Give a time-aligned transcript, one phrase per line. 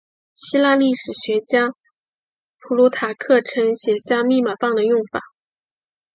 [0.33, 1.75] 希腊历史学家
[2.57, 5.19] 普鲁塔克曾写下密码棒的用法。